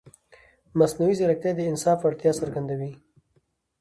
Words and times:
مصنوعي 0.79 1.13
ځیرکتیا 1.19 1.51
د 1.55 1.61
انصاف 1.71 1.99
اړتیا 2.07 2.31
څرګندوي. 2.39 2.91